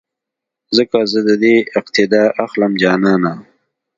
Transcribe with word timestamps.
ځکه 0.77 0.97
زه 1.11 1.19
دې 1.43 1.55
اقتیدا 1.79 2.23
اخلم 2.45 2.71
جانانه 2.81 3.33